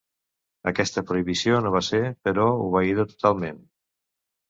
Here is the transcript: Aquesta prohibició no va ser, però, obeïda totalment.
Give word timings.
Aquesta 0.71 1.03
prohibició 1.09 1.61
no 1.67 1.75
va 1.77 1.83
ser, 1.91 2.01
però, 2.29 2.49
obeïda 2.67 3.09
totalment. 3.15 3.65